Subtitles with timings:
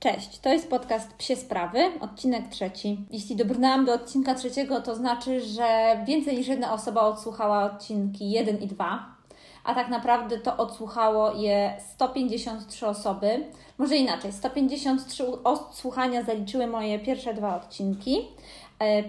[0.00, 2.98] Cześć, to jest podcast Psie Sprawy, odcinek trzeci.
[3.10, 8.58] Jeśli dobrnęłam do odcinka trzeciego, to znaczy, że więcej niż jedna osoba odsłuchała odcinki 1
[8.58, 9.16] i 2,
[9.64, 13.44] a tak naprawdę to odsłuchało je 153 osoby.
[13.78, 18.28] Może inaczej, 153 odsłuchania zaliczyły moje pierwsze dwa odcinki,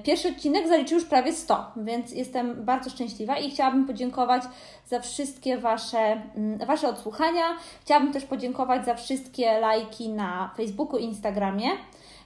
[0.03, 4.43] pierwszy odcinek zaliczył już prawie 100, więc jestem bardzo szczęśliwa i chciałabym podziękować
[4.87, 7.43] za wszystkie Wasze, mm, wasze odsłuchania.
[7.81, 11.69] Chciałabym też podziękować za wszystkie lajki na Facebooku i Instagramie.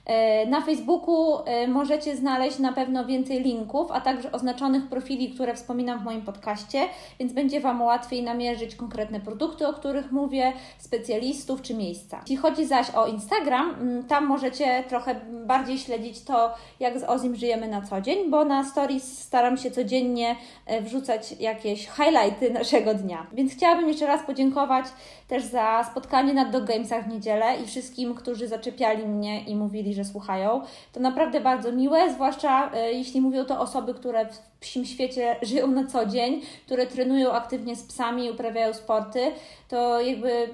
[0.06, 5.54] E, na Facebooku e, możecie znaleźć na pewno więcej linków, a także oznaczonych profili, które
[5.54, 6.80] wspominam w moim podcaście,
[7.18, 12.18] więc będzie Wam łatwiej namierzyć konkretne produkty, o których mówię, specjalistów czy miejsca.
[12.20, 13.74] Jeśli chodzi zaś o Instagram,
[14.08, 15.14] tam możecie trochę
[15.46, 19.70] bardziej śledzić to, jak z Ozim żyjemy na co dzień, bo na stories staram się
[19.70, 20.36] codziennie
[20.66, 23.26] e, wrzucać jakieś highlighty naszego dnia.
[23.32, 24.86] Więc chciałabym jeszcze raz podziękować
[25.28, 29.93] też za spotkanie na Dog Gamesach w niedzielę i wszystkim, którzy zaczepiali mnie i mówili,
[29.94, 30.60] że słuchają.
[30.92, 35.66] To naprawdę bardzo miłe, zwłaszcza e, jeśli mówią to osoby, które w psim świecie żyją
[35.66, 39.32] na co dzień, które trenują aktywnie z psami i uprawiają sporty.
[39.68, 40.48] To jakby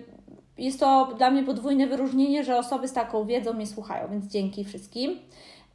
[0.59, 4.65] jest to dla mnie podwójne wyróżnienie, że osoby z taką wiedzą mnie słuchają, więc dzięki
[4.65, 5.19] wszystkim.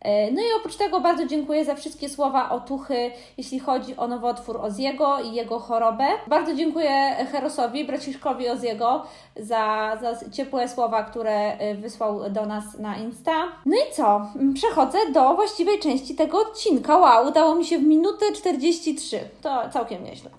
[0.06, 4.58] E, no i oprócz tego bardzo dziękuję za wszystkie słowa otuchy, jeśli chodzi o nowotwór
[4.58, 6.06] Oziego i jego chorobę.
[6.28, 9.04] Bardzo dziękuję Herosowi, braciszkowi Oziego,
[9.36, 13.34] za, za ciepłe słowa, które e, wysłał do nas na Insta.
[13.66, 14.22] No i co?
[14.54, 16.98] Przechodzę do właściwej części tego odcinka.
[16.98, 19.20] Wow, udało mi się w minutę 43.
[19.42, 20.30] To całkiem nieźle.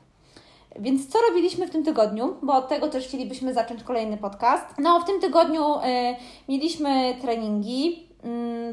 [0.79, 2.37] Więc co robiliśmy w tym tygodniu?
[2.43, 4.65] Bo od tego też chcielibyśmy zacząć kolejny podcast.
[4.79, 5.81] No, w tym tygodniu y,
[6.49, 8.06] mieliśmy treningi,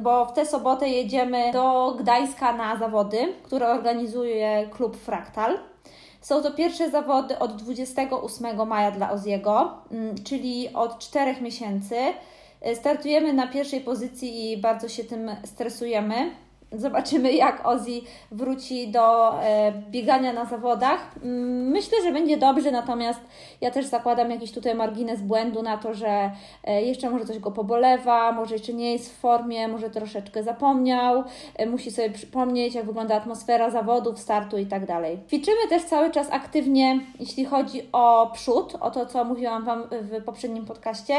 [0.01, 5.59] bo w tę sobotę jedziemy do Gdańska na zawody, które organizuje klub Fraktal.
[6.21, 11.95] Są to pierwsze zawody od 28 maja dla Oziego, mm, czyli od 4 miesięcy.
[12.75, 16.31] Startujemy na pierwszej pozycji i bardzo się tym stresujemy.
[16.73, 21.15] Zobaczymy, jak Ozzy wróci do e, biegania na zawodach.
[21.23, 23.19] Mm, myślę, że będzie dobrze, natomiast
[23.61, 26.31] ja też zakładam jakiś tutaj margines błędu na to, że
[26.63, 31.23] e, jeszcze może coś go pobolewa, może jeszcze nie jest w formie, może troszeczkę zapomniał,
[31.55, 35.19] e, musi sobie przypomnieć, jak wygląda atmosfera zawodów, startu i tak dalej.
[35.27, 40.23] Ćwiczymy też cały czas aktywnie, jeśli chodzi o przód, o to, co mówiłam Wam w
[40.23, 41.15] poprzednim podcaście.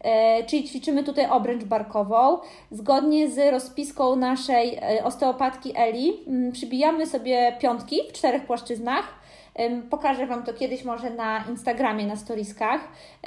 [0.00, 2.38] E, czyli ćwiczymy tutaj obręcz barkową.
[2.70, 6.12] Zgodnie z rozpiską naszej e, osteopatki Eli,
[6.52, 9.19] przybijamy sobie piątki w czterech płaszczyznach
[9.90, 12.80] Pokażę Wam to kiedyś może na Instagramie, na storiskach.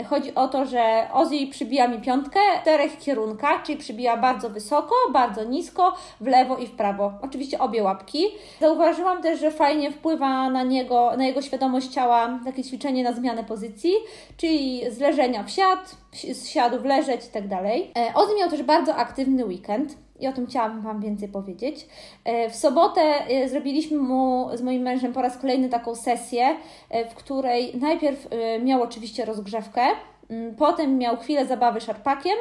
[0.05, 4.95] Chodzi o to, że Ozzy przybija mi piątkę w czterech kierunkach, czyli przybija bardzo wysoko,
[5.13, 7.13] bardzo nisko, w lewo i w prawo.
[7.21, 8.25] Oczywiście obie łapki.
[8.61, 13.43] Zauważyłam też, że fajnie wpływa na niego, na jego świadomość ciała takie ćwiczenie na zmianę
[13.43, 13.93] pozycji,
[14.37, 15.95] czyli z leżenia w siad,
[16.33, 17.91] z siadu w leżeć i tak dalej.
[17.97, 21.87] E, Ozzy miał też bardzo aktywny weekend i o tym chciałabym Wam więcej powiedzieć.
[22.25, 26.55] E, w sobotę e, zrobiliśmy mu z moim mężem po raz kolejny taką sesję,
[26.89, 28.27] e, w której najpierw
[28.63, 29.81] miał oczywiście rozgrzewkę,
[30.29, 32.37] mm, potem miał chwilę zabawy szarpakiem,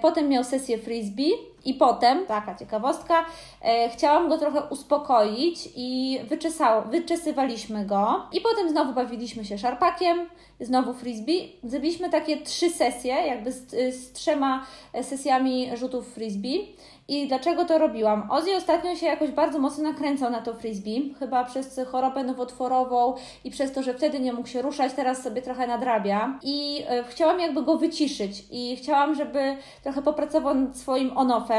[0.00, 1.32] potem miał sesję frisbee
[1.64, 3.24] i potem, taka ciekawostka,
[3.92, 10.26] chciałam go trochę uspokoić i wyczesał, wyczesywaliśmy go i potem znowu bawiliśmy się szarpakiem,
[10.60, 11.56] znowu frisbee.
[11.64, 14.66] Zrobiliśmy takie trzy sesje, jakby z, z trzema
[15.02, 16.76] sesjami rzutów frisbee.
[17.08, 18.30] I dlaczego to robiłam?
[18.30, 23.14] Ozzy ostatnio się jakoś bardzo mocno nakręcał na to frisbee, chyba przez chorobę nowotworową
[23.44, 26.38] i przez to, że wtedy nie mógł się ruszać, teraz sobie trochę nadrabia.
[26.42, 31.51] I e, chciałam jakby go wyciszyć i chciałam, żeby trochę popracował nad swoim on-offem,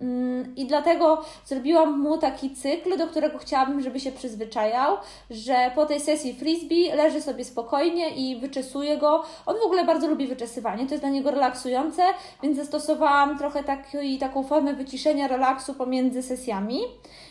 [0.00, 4.96] Mm, I dlatego zrobiłam mu taki cykl, do którego chciałabym, żeby się przyzwyczajał,
[5.30, 9.24] że po tej sesji frisbee leży sobie spokojnie i wyczesuje go.
[9.46, 12.02] On w ogóle bardzo lubi wyczesywanie, to jest dla niego relaksujące,
[12.42, 16.80] więc zastosowałam trochę taki, taką formę wyciszenia, relaksu pomiędzy sesjami.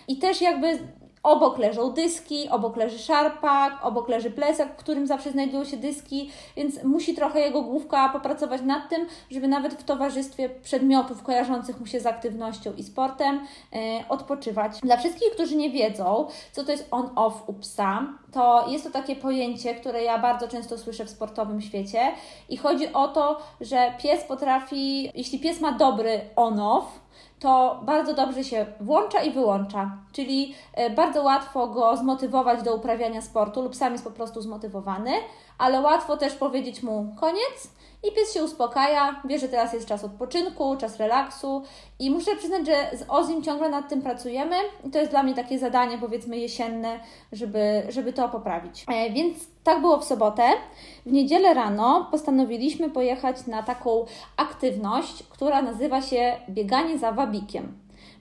[0.07, 0.79] I też jakby
[1.23, 6.31] Obok leżą dyski, obok leży szarpak, obok leży plecak, w którym zawsze znajdują się dyski,
[6.55, 11.85] więc musi trochę jego główka popracować nad tym, żeby nawet w towarzystwie przedmiotów kojarzących mu
[11.85, 13.79] się z aktywnością i sportem yy,
[14.09, 14.79] odpoczywać.
[14.81, 19.15] Dla wszystkich, którzy nie wiedzą, co to jest on-off u psa, to jest to takie
[19.15, 22.11] pojęcie, które ja bardzo często słyszę w sportowym świecie
[22.49, 26.99] i chodzi o to, że pies potrafi, jeśli pies ma dobry on-off,
[27.39, 33.21] to bardzo dobrze się włącza i wyłącza, czyli e, bardzo łatwo go zmotywować do uprawiania
[33.21, 35.11] sportu lub sam jest po prostu zmotywowany,
[35.59, 37.69] ale łatwo też powiedzieć mu koniec
[38.03, 41.63] i pies się uspokaja, wie, że teraz jest czas odpoczynku, czas relaksu
[41.99, 44.55] i muszę przyznać, że z Ozim ciągle nad tym pracujemy
[44.87, 46.99] i to jest dla mnie takie zadanie, powiedzmy jesienne,
[47.31, 48.85] żeby, żeby to poprawić.
[48.87, 50.43] E, więc tak było w sobotę.
[51.05, 54.05] W niedzielę rano postanowiliśmy pojechać na taką
[54.37, 57.73] aktywność, która nazywa się bieganie za wabikiem.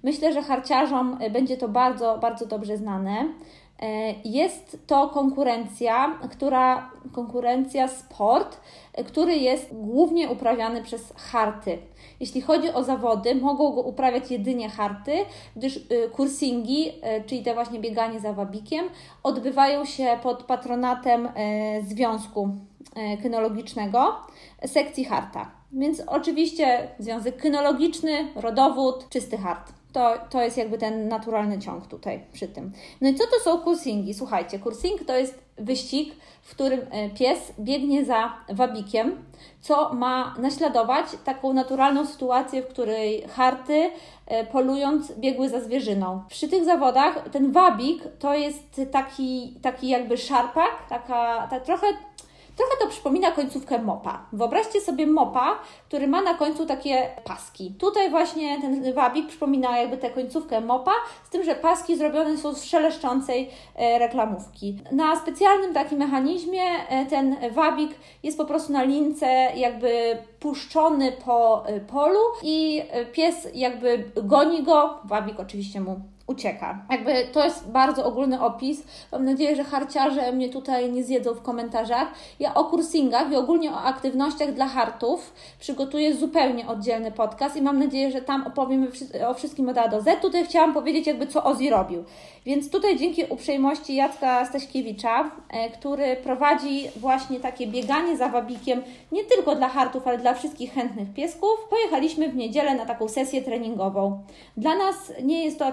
[0.02, 3.28] Myślę, że harciarzom będzie to bardzo, bardzo dobrze znane.
[3.82, 8.60] E, jest to konkurencja, która, konkurencja sport,
[9.06, 11.78] który jest głównie uprawiany przez harty.
[12.20, 15.12] Jeśli chodzi o zawody, mogą go uprawiać jedynie harty,
[15.56, 18.86] gdyż y, kursingi, y, czyli te właśnie bieganie za wabikiem,
[19.22, 21.30] odbywają się pod patronatem y,
[21.88, 22.48] Związku
[23.22, 24.16] Kynologicznego
[24.66, 25.50] sekcji harta.
[25.72, 29.77] Więc oczywiście związek kynologiczny, rodowód, czysty hart.
[29.92, 32.72] To, to jest jakby ten naturalny ciąg tutaj przy tym.
[33.00, 34.14] No i co to są kursingi?
[34.14, 39.24] Słuchajcie, kursing to jest wyścig, w którym e, pies biegnie za wabikiem,
[39.60, 43.90] co ma naśladować taką naturalną sytuację, w której harty
[44.26, 46.22] e, polując biegły za zwierzyną.
[46.28, 51.86] Przy tych zawodach ten wabik to jest taki, taki jakby szarpak, taka, ta trochę
[52.58, 54.26] Trochę to przypomina końcówkę mopa.
[54.32, 55.58] Wyobraźcie sobie mopa,
[55.88, 57.74] który ma na końcu takie paski.
[57.78, 60.92] Tutaj właśnie ten wabik przypomina jakby tę końcówkę mopa,
[61.24, 64.78] z tym, że paski zrobione są z szeleszczącej e, reklamówki.
[64.92, 67.90] Na specjalnym takim mechanizmie e, ten wabik
[68.22, 69.26] jest po prostu na lince
[69.56, 72.82] jakby puszczony po e, polu i
[73.12, 76.82] pies jakby goni go, wabik oczywiście mu ucieka.
[76.90, 78.82] Jakby to jest bardzo ogólny opis.
[79.12, 82.08] Mam nadzieję, że harciarze mnie tutaj nie zjedzą w komentarzach.
[82.40, 87.78] Ja o kursingach i ogólnie o aktywnościach dla hartów przygotuję zupełnie oddzielny podcast i mam
[87.78, 88.88] nadzieję, że tam opowiem
[89.28, 90.20] o wszystkim od A do Z.
[90.20, 92.04] Tutaj chciałam powiedzieć jakby co Ozzy robił.
[92.46, 98.82] Więc tutaj dzięki uprzejmości Jacka Staśkiewicza, e, który prowadzi właśnie takie bieganie za wabikiem
[99.12, 103.42] nie tylko dla hartów, ale dla wszystkich chętnych piesków, pojechaliśmy w niedzielę na taką sesję
[103.42, 104.22] treningową.
[104.56, 105.66] Dla nas nie jest to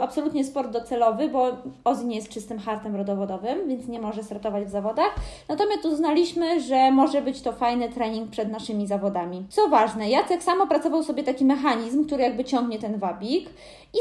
[0.00, 1.46] absolutnie sport docelowy, bo
[1.84, 5.14] Ozzy nie jest czystym hartem rodowodowym, więc nie może startować w zawodach.
[5.48, 9.46] Natomiast uznaliśmy, że może być to fajny trening przed naszymi zawodami.
[9.48, 13.50] Co ważne, Jacek sam opracował sobie taki mechanizm, który jakby ciągnie ten wabik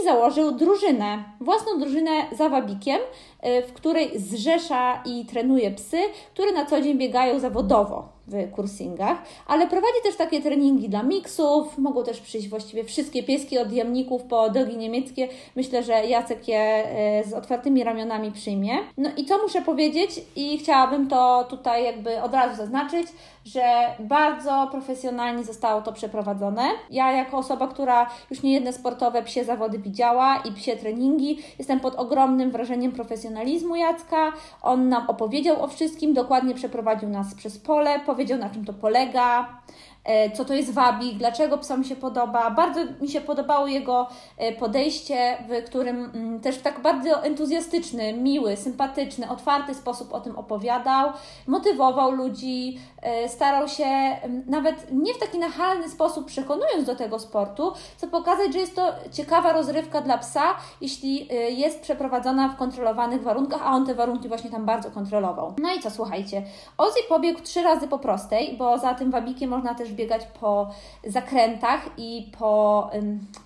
[0.01, 5.97] i założył drużynę, własną drużynę za wabikiem, y, w której zrzesza i trenuje psy,
[6.33, 9.17] które na co dzień biegają zawodowo w kursingach,
[9.47, 14.23] ale prowadzi też takie treningi dla miksów, mogą też przyjść właściwie wszystkie pieski od jamników
[14.23, 15.27] po dogi niemieckie.
[15.55, 18.73] Myślę, że Jacek je e, z otwartymi ramionami przyjmie.
[18.97, 23.07] No i co muszę powiedzieć i chciałabym to tutaj jakby od razu zaznaczyć,
[23.45, 26.63] że bardzo profesjonalnie zostało to przeprowadzone.
[26.89, 31.79] Ja jako osoba, która już nie jedne sportowe psie zawody widziała i psie treningi, jestem
[31.79, 34.31] pod ogromnym wrażeniem profesjonalizmu Jacka.
[34.61, 39.62] On nam opowiedział o wszystkim, dokładnie przeprowadził nas przez pole, powiedział na czym to polega.
[40.03, 42.51] E, co to jest wabik, dlaczego psom się podoba.
[42.51, 44.07] Bardzo mi się podobało jego
[44.37, 50.19] e, podejście, w którym mm, też w tak bardzo entuzjastyczny, miły, sympatyczny, otwarty sposób o
[50.19, 51.09] tym opowiadał,
[51.47, 57.19] motywował ludzi, e, starał się mm, nawet nie w taki nachalny sposób przekonując do tego
[57.19, 60.43] sportu, co pokazać, że jest to ciekawa rozrywka dla psa,
[60.81, 65.53] jeśli jest przeprowadzona w kontrolowanych warunkach, a on te warunki właśnie tam bardzo kontrolował.
[65.57, 66.43] No i co, słuchajcie,
[66.77, 70.69] Ozzy pobiegł trzy razy po prostej, bo za tym wabikiem można też biegać po
[71.03, 72.89] zakrętach i po,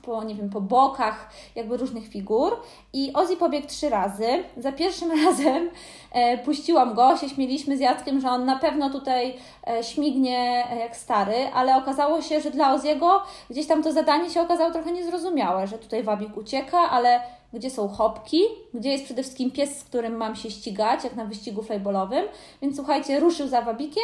[0.01, 2.57] po, nie wiem, po bokach jakby różnych figur.
[2.93, 4.43] I Ozzy pobiegł trzy razy.
[4.57, 5.69] Za pierwszym razem
[6.11, 9.35] e, puściłam go, się śmieliśmy z Jackiem, że on na pewno tutaj
[9.67, 14.29] e, śmignie e, jak stary, ale okazało się, że dla Oziego gdzieś tam to zadanie
[14.29, 17.21] się okazało trochę niezrozumiałe, że tutaj wabik ucieka, ale
[17.53, 18.41] gdzie są hopki,
[18.73, 22.25] gdzie jest przede wszystkim pies, z którym mam się ścigać, jak na wyścigu flejbolowym.
[22.61, 24.03] Więc słuchajcie, ruszył za wabikiem,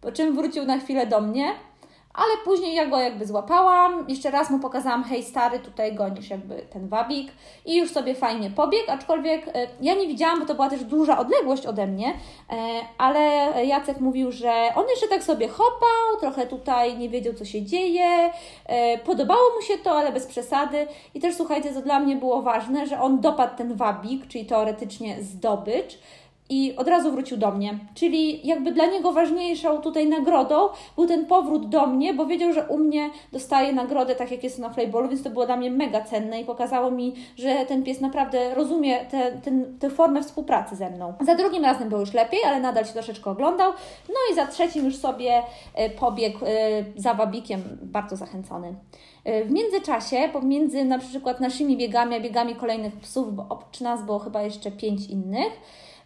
[0.00, 1.52] po czym wrócił na chwilę do mnie,
[2.14, 6.54] ale później ja go jakby złapałam, jeszcze raz mu pokazałam, hej stary, tutaj gonisz jakby
[6.72, 7.32] ten wabik
[7.66, 11.18] i już sobie fajnie pobiegł, aczkolwiek e, ja nie widziałam, bo to była też duża
[11.18, 12.56] odległość ode mnie, e,
[12.98, 13.20] ale
[13.66, 18.30] Jacek mówił, że on jeszcze tak sobie hopał, trochę tutaj nie wiedział, co się dzieje,
[18.66, 20.86] e, podobało mu się to, ale bez przesady.
[21.14, 25.22] I też słuchajcie, co dla mnie było ważne, że on dopadł ten wabik, czyli teoretycznie
[25.22, 25.98] zdobycz,
[26.50, 27.78] i od razu wrócił do mnie.
[27.94, 32.66] Czyli jakby dla niego ważniejszą tutaj nagrodą był ten powrót do mnie, bo wiedział, że
[32.68, 36.00] u mnie dostaje nagrodę tak jak jest na Playballu, więc to było dla mnie mega
[36.00, 38.98] cenne i pokazało mi, że ten pies naprawdę rozumie
[39.80, 41.14] tę formę współpracy ze mną.
[41.20, 43.72] Za drugim razem było już lepiej, ale nadal się troszeczkę oglądał.
[44.08, 45.42] No i za trzecim już sobie
[45.74, 46.48] e, pobiegł e,
[46.96, 48.74] za wabikiem, bardzo zachęcony.
[49.24, 54.02] E, w międzyczasie, pomiędzy na przykład naszymi biegami, a biegami kolejnych psów, bo oprócz nas
[54.02, 55.52] było chyba jeszcze pięć innych,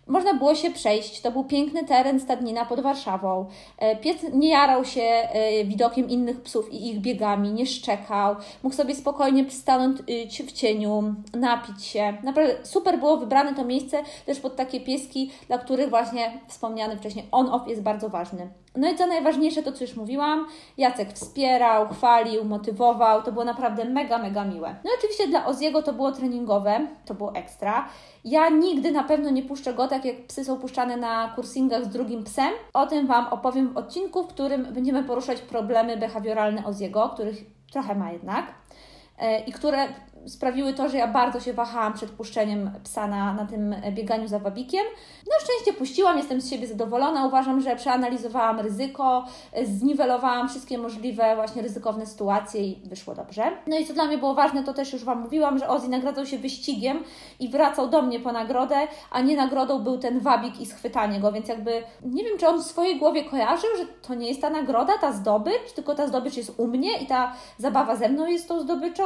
[0.07, 1.21] można było się przejść.
[1.21, 3.47] To był piękny teren stadnina pod Warszawą.
[3.79, 8.37] E, pies nie jarał się e, widokiem innych psów i ich biegami, nie szczekał.
[8.63, 9.99] Mógł sobie spokojnie przystanąć
[10.47, 12.17] w cieniu, napić się.
[12.23, 17.25] Naprawdę super było wybrane to miejsce też pod takie pieski, dla których właśnie wspomniany wcześniej
[17.31, 18.49] on-off jest bardzo ważny.
[18.77, 20.47] No i co najważniejsze, to co już mówiłam,
[20.79, 24.77] Jacek wspierał, chwalił, motywował, to było naprawdę mega, mega miłe.
[24.85, 27.89] No i oczywiście dla Oziego to było treningowe, to było ekstra.
[28.25, 31.89] Ja nigdy na pewno nie puszczę go tak, jak psy są puszczane na kursingach z
[31.89, 32.53] drugim psem.
[32.73, 37.95] O tym Wam opowiem w odcinku, w którym będziemy poruszać problemy behawioralne Oziego, których trochę
[37.95, 38.55] ma jednak
[39.19, 39.89] e, i które
[40.27, 44.39] sprawiły to, że ja bardzo się wahałam przed puszczeniem psa na, na tym bieganiu za
[44.39, 44.85] wabikiem.
[45.27, 47.27] No szczęście puściłam, jestem z siebie zadowolona.
[47.27, 49.25] Uważam, że przeanalizowałam ryzyko,
[49.65, 53.43] zniwelowałam wszystkie możliwe właśnie ryzykowne sytuacje i wyszło dobrze.
[53.67, 56.27] No i co dla mnie było ważne, to też już Wam mówiłam, że Ozzy nagradzał
[56.27, 57.05] się wyścigiem
[57.41, 58.77] i wracał do mnie po nagrodę,
[59.11, 62.61] a nie nagrodą był ten wabik i schwytanie go, więc jakby nie wiem, czy on
[62.61, 66.37] w swojej głowie kojarzył, że to nie jest ta nagroda, ta zdobycz, tylko ta zdobycz
[66.37, 69.05] jest u mnie i ta zabawa ze mną jest tą zdobyczą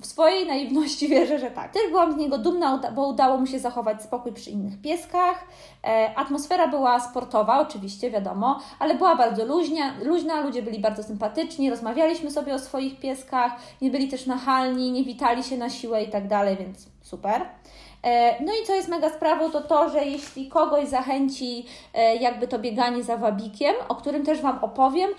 [0.00, 1.72] w swojej naiwności wierzę, że tak.
[1.72, 5.44] Też byłam z niego dumna, bo udało mu się zachować spokój przy innych pieskach.
[5.84, 11.70] E, atmosfera była sportowa, oczywiście, wiadomo, ale była bardzo luźnia, luźna, ludzie byli bardzo sympatyczni,
[11.70, 13.52] rozmawialiśmy sobie o swoich pieskach,
[13.82, 17.42] nie byli też nachalni, nie witali się na siłę i tak dalej, więc super.
[18.04, 22.48] E, no i co jest mega sprawą, to to, że jeśli kogoś zachęci e, jakby
[22.48, 25.10] to bieganie za wabikiem, o którym też Wam opowiem,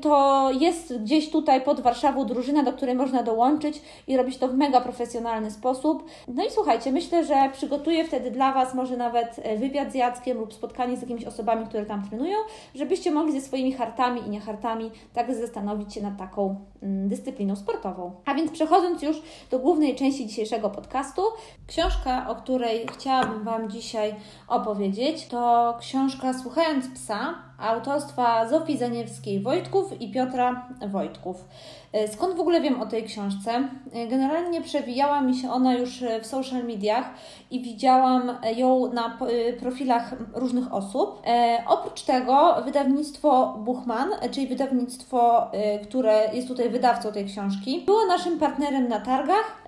[0.00, 4.54] to, jest gdzieś tutaj pod Warszawą drużyna, do której można dołączyć i robić to w
[4.54, 6.04] mega profesjonalny sposób.
[6.28, 10.38] No i słuchajcie, myślę, że przygotuję wtedy dla Was może nawet e, wywiad z Jackiem
[10.38, 12.36] lub spotkanie z jakimiś osobami, które tam trenują,
[12.74, 18.12] żebyście mogli ze swoimi hartami i niehartami tak zastanowić się nad taką mm, dyscypliną sportową.
[18.26, 21.22] A więc przechodząc już do głównej części dzisiejszego podcastu,
[21.66, 24.14] książka o której chciałabym Wam dzisiaj
[24.48, 31.44] opowiedzieć, to książka Słuchając Psa autorstwa Zofii Zaniewskiej-Wojtków i Piotra Wojtków.
[31.92, 33.68] E, skąd w ogóle wiem o tej książce?
[33.92, 37.10] E, generalnie przewijała mi się ona już w social mediach
[37.50, 41.22] i widziałam ją na e, profilach różnych osób.
[41.66, 45.50] Oprócz tego wydawnictwo Buchman, czyli wydawnictwo,
[45.82, 49.62] które jest tutaj wydawcą tej książki, było naszym partnerem na targach.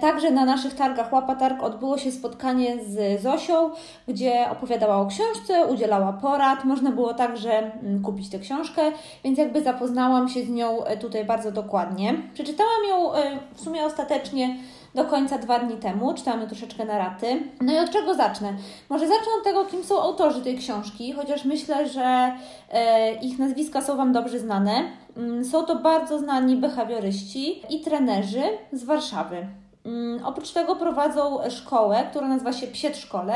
[0.00, 3.70] Także na naszych targach Łapa Targ odbyło się spotkanie z Zosią,
[4.08, 6.64] gdzie opowiadała o książce, udzielała porad.
[6.64, 8.82] Można było także mm, kupić tę książkę,
[9.24, 12.14] więc jakby zapoznałam się z nią tutaj bardzo dokładnie.
[12.34, 14.56] Przeczytałam ją e, w sumie ostatecznie
[14.94, 17.42] do końca dwa dni temu, czytałam ją troszeczkę na raty.
[17.60, 18.52] No i od czego zacznę?
[18.88, 22.32] Może zacznę od tego, kim są autorzy tej książki, chociaż myślę, że
[22.72, 24.84] e, ich nazwiska są Wam dobrze znane.
[25.16, 29.46] Mm, są to bardzo znani behawioryści i trenerzy z Warszawy.
[29.84, 33.34] Mm, oprócz tego prowadzą szkołę, która nazywa się Psiet Szkole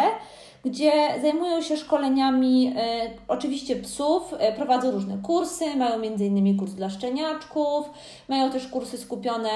[0.65, 6.59] gdzie zajmują się szkoleniami e, oczywiście psów, e, prowadzą różne kursy, mają m.in.
[6.59, 7.91] kurs dla szczeniaczków,
[8.29, 9.51] mają też kursy skupione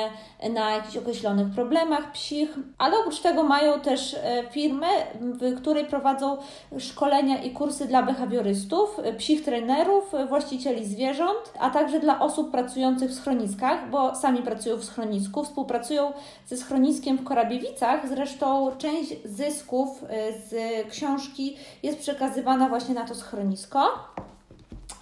[0.51, 4.87] na jakichś określonych problemach psich, ale oprócz tego mają też e, firmę,
[5.21, 6.37] w której prowadzą
[6.79, 13.15] szkolenia i kursy dla behawiorystów, psich trenerów, właścicieli zwierząt, a także dla osób pracujących w
[13.15, 16.13] schroniskach, bo sami pracują w schronisku, współpracują
[16.47, 20.05] ze schroniskiem w Korabiewicach, zresztą część zysków
[20.51, 20.55] z
[20.95, 23.91] książki jest przekazywana właśnie na to schronisko.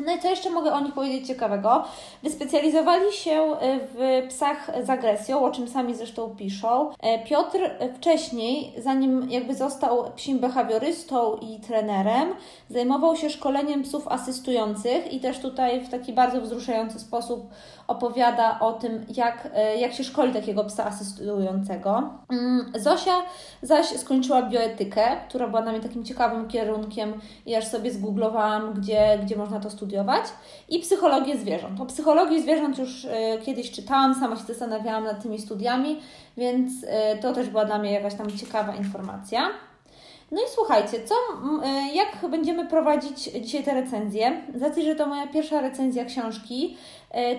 [0.07, 1.85] No i co jeszcze mogę o nich powiedzieć ciekawego?
[2.23, 6.91] Wyspecjalizowali się e, w psach z agresją, o czym sami zresztą piszą.
[7.01, 7.59] E, Piotr
[7.97, 12.35] wcześniej, zanim jakby został psim behawiorystą i trenerem,
[12.71, 17.51] zajmował się szkoleniem psów asystujących i też tutaj w taki bardzo wzruszający sposób
[17.87, 22.11] opowiada o tym, jak, e, jak się szkoli takiego psa asystującego.
[22.31, 23.23] Mm, Zosia
[23.63, 29.19] zaś skończyła bioetykę, która była dla mnie takim ciekawym kierunkiem i aż sobie zgooglowałam, gdzie,
[29.23, 30.25] gdzie można to studiować.
[30.69, 31.81] I psychologię zwierząt.
[31.81, 36.01] O psychologii zwierząt już e, kiedyś czytałam, sama się zastanawiałam nad tymi studiami,
[36.37, 39.49] więc e, to też była dla mnie jakaś tam ciekawa informacja.
[40.33, 41.15] No i słuchajcie, co,
[41.95, 44.43] jak będziemy prowadzić dzisiaj te recenzje?
[44.55, 46.77] Z racji, że to moja pierwsza recenzja książki,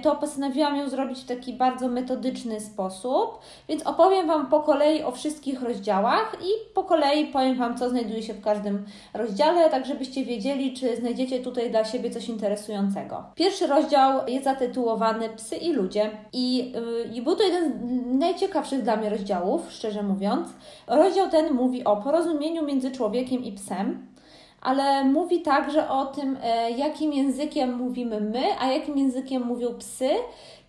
[0.02, 3.40] to postanowiłam ją zrobić w taki bardzo metodyczny sposób,
[3.70, 8.24] więc opowiem Wam po kolei o wszystkich rozdziałach i po kolei powiem Wam, co znajduje
[8.24, 13.24] się w każdym rozdziale, tak żebyście wiedzieli, czy znajdziecie tutaj dla siebie coś interesującego.
[13.36, 18.84] Pierwszy rozdział jest zatytułowany Psy i ludzie i, yy, i był to jeden z najciekawszych
[18.84, 20.48] dla mnie rozdziałów, szczerze mówiąc.
[20.88, 24.13] Rozdział ten mówi o porozumieniu między człowiekiem i psem,
[24.64, 30.10] ale mówi także o tym, e, jakim językiem mówimy my, a jakim językiem mówią psy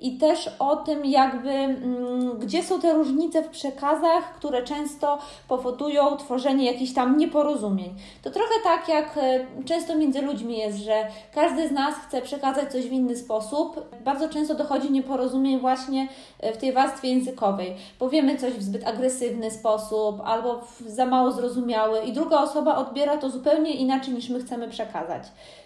[0.00, 6.16] i też o tym, jakby mm, gdzie są te różnice w przekazach, które często powodują
[6.16, 7.94] tworzenie jakichś tam nieporozumień.
[8.22, 12.72] To trochę tak, jak e, często między ludźmi jest, że każdy z nas chce przekazać
[12.72, 13.94] coś w inny sposób.
[14.04, 16.08] Bardzo często dochodzi nieporozumień właśnie
[16.40, 17.76] e, w tej warstwie językowej.
[17.98, 23.30] Powiemy coś w zbyt agresywny sposób albo za mało zrozumiały, i druga osoba odbiera to
[23.30, 25.22] zupełnie inaczej niż my chcemy przekazać.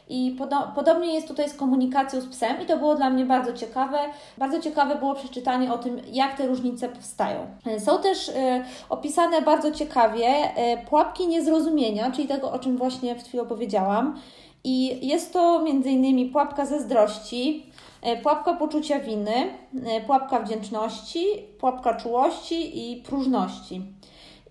[0.08, 3.52] I podo- podobnie jest tutaj z komunikacją z psem, i to było dla mnie bardzo
[3.52, 3.98] ciekawe.
[4.38, 7.46] Bardzo ciekawe było przeczytanie o tym, jak te różnice powstają.
[7.78, 8.32] Są też y,
[8.88, 14.20] opisane bardzo ciekawie y, pułapki niezrozumienia, czyli tego, o czym właśnie przed chwilą powiedziałam.
[14.64, 16.32] I jest to m.in.
[16.32, 17.66] pułapka zazdrości,
[18.22, 19.32] pułapka poczucia winy,
[20.06, 21.24] pułapka wdzięczności,
[21.60, 23.82] pułapka czułości i próżności.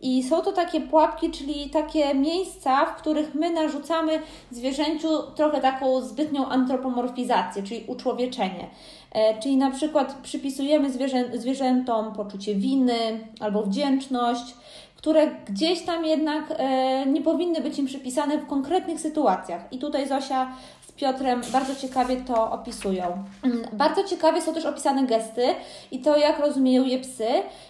[0.02, 4.20] I są to takie pułapki, czyli takie miejsca, w których my narzucamy
[4.52, 8.70] zwierzęciu trochę taką zbytnią antropomorfizację, czyli uczłowieczenie.
[9.12, 14.54] E, czyli na przykład przypisujemy zwierzę, zwierzętom poczucie winy albo wdzięczność,
[14.96, 19.62] które gdzieś tam jednak e, nie powinny być im przypisane w konkretnych sytuacjach.
[19.72, 20.52] I tutaj Zosia
[20.98, 23.24] Piotrem bardzo ciekawie to opisują.
[23.44, 25.46] Mm, bardzo ciekawie są też opisane gesty
[25.92, 27.28] i to, jak rozumieją je psy.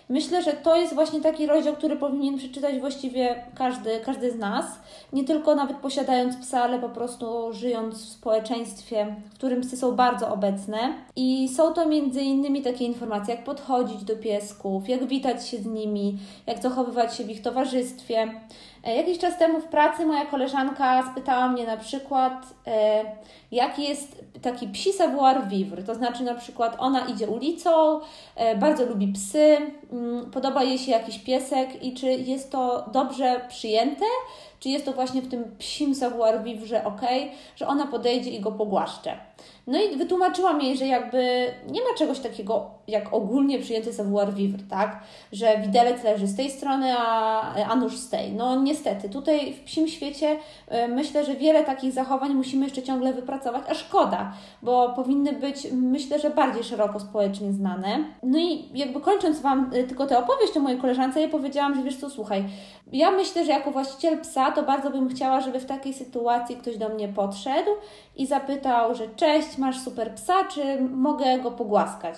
[0.10, 4.66] Myślę, że to jest właśnie taki rozdział, który powinien przeczytać właściwie każdy, każdy z nas.
[5.14, 9.92] Nie tylko nawet posiadając psa, ale po prostu żyjąc w społeczeństwie, w którym psy są
[9.92, 10.78] bardzo obecne.
[11.16, 15.66] I są to między innymi takie informacje, jak podchodzić do piesków, jak witać się z
[15.66, 18.28] nimi, jak zachowywać się w ich towarzystwie.
[18.84, 22.54] E, jakiś czas temu w pracy moja koleżanka spytała mnie na przykład,
[23.52, 28.00] e, jaki jest taki psi savoir vivre, to znaczy na przykład ona idzie ulicą,
[28.36, 29.58] e, bardzo lubi psy,
[29.92, 34.06] mm, podoba jej się jakiś piesek i czy jest to dobrze przyjęte,
[34.60, 36.84] czy jest to właśnie w tym psim savoir vivre, że
[37.56, 39.18] że ona podejdzie i go pogłaszcze.
[39.68, 44.64] No i wytłumaczyłam jej, że jakby nie ma czegoś takiego jak ogólnie przyjęty savoir vivre,
[44.70, 45.00] tak?
[45.32, 48.32] Że widelec leży z tej strony, a, a nóż z tej.
[48.32, 53.14] No niestety, tutaj w psim świecie y, myślę, że wiele takich zachowań musimy jeszcze ciągle
[53.14, 53.37] wypracować,
[53.70, 58.04] a szkoda, bo powinny być, myślę, że bardziej szeroko społecznie znane.
[58.24, 61.84] No i jakby kończąc Wam y, tylko tę opowieść o mojej koleżance, ja powiedziałam, że
[61.84, 62.46] wiesz co, słuchaj,
[62.94, 66.78] ja myślę, że jako właściciel psa, to bardzo bym chciała, żeby w takiej sytuacji ktoś
[66.78, 67.72] do mnie podszedł
[68.16, 72.16] i zapytał, że cześć, masz super psa, czy mogę go pogłaskać?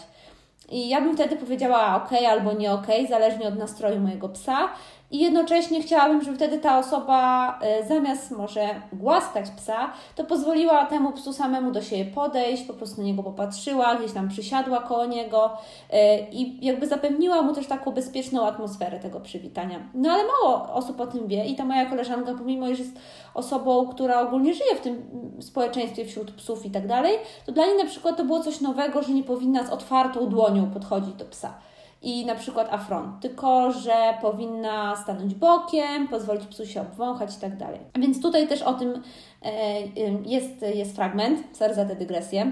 [0.72, 4.70] I ja bym wtedy powiedziała ok albo nie ok, zależnie od nastroju mojego psa.
[5.12, 11.12] I jednocześnie chciałabym, żeby wtedy ta osoba e, zamiast może głaskać psa, to pozwoliła temu
[11.12, 15.58] psu samemu do siebie podejść, po prostu na niego popatrzyła, gdzieś tam przysiadła koło niego
[15.90, 19.80] e, i jakby zapewniła mu też taką bezpieczną atmosferę tego przywitania.
[19.94, 23.00] No ale mało osób o tym wie i ta moja koleżanka, pomimo że jest
[23.34, 25.10] osobą, która ogólnie żyje w tym
[25.42, 29.04] społeczeństwie wśród psów i tak dalej, to dla niej na przykład to było coś nowego,
[29.04, 31.54] że nie powinna z otwartą dłonią podchodzić do psa
[32.02, 37.58] i na przykład afront, tylko że powinna stanąć bokiem, pozwolić psu się obwąchać i tak
[37.58, 37.80] dalej.
[38.00, 39.02] Więc tutaj też o tym
[39.44, 39.82] e,
[40.26, 42.52] jest, jest fragment, sorry za tę dygresję.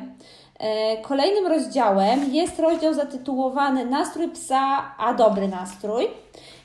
[0.60, 6.08] E, kolejnym rozdziałem jest rozdział zatytułowany Nastrój psa, a dobry nastrój.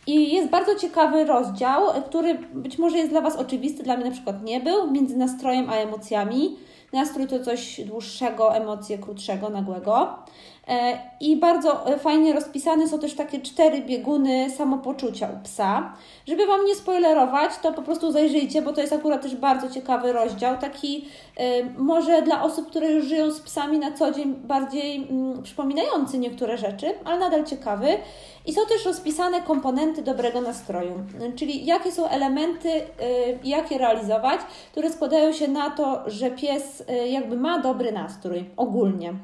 [0.07, 4.11] I jest bardzo ciekawy rozdział, który być może jest dla Was oczywisty, dla mnie na
[4.11, 6.57] przykład nie był, między nastrojem a emocjami.
[6.93, 10.19] Nastrój to coś dłuższego, emocje krótszego, nagłego.
[10.69, 15.93] E, I bardzo e, fajnie rozpisane są też takie cztery bieguny samopoczucia u psa.
[16.29, 20.13] Żeby Wam nie spoilerować, to po prostu zajrzyjcie, bo to jest akurat też bardzo ciekawy
[20.13, 20.59] rozdział.
[20.59, 25.43] Taki e, może dla osób, które już żyją z psami na co dzień, bardziej mm,
[25.43, 27.89] przypominający niektóre rzeczy, ale nadal ciekawy.
[28.47, 30.93] I są też rozpisane komponenty dobrego nastroju,
[31.37, 32.69] czyli jakie są elementy,
[33.45, 34.41] jak je realizować,
[34.73, 39.15] które składają się na to, że pies jakby ma dobry nastrój ogólnie.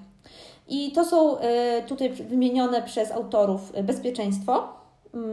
[0.69, 4.79] I to są e, tutaj wymienione przez autorów e, bezpieczeństwo,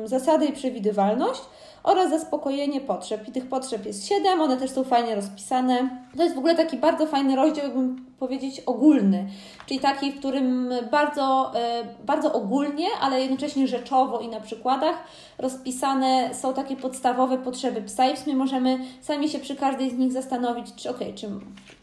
[0.05, 1.41] zasady i przewidywalność
[1.83, 3.27] oraz zaspokojenie potrzeb.
[3.27, 5.89] I tych potrzeb jest siedem, one też są fajnie rozpisane.
[6.17, 9.27] To jest w ogóle taki bardzo fajny rozdział, jakbym powiedzieć, ogólny,
[9.65, 14.95] czyli taki, w którym bardzo, e, bardzo ogólnie, ale jednocześnie rzeczowo i na przykładach
[15.37, 19.93] rozpisane są takie podstawowe potrzeby psa i w sumie możemy sami się przy każdej z
[19.93, 21.29] nich zastanowić, czy ok, czy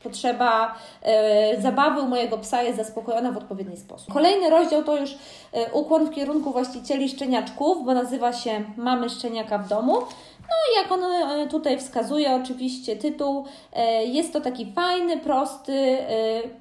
[0.02, 4.14] potrzeba e, zabawy u mojego psa jest zaspokojona w odpowiedni sposób.
[4.14, 5.10] Kolejny rozdział to już
[5.52, 9.98] e, ukłon w kierunku właścicieli szczeniaczków, bo nazywa się Mamy szczeniaka w domu.
[10.42, 15.98] No jak on e, tutaj wskazuje, oczywiście tytuł, e, jest to taki fajny, prosty,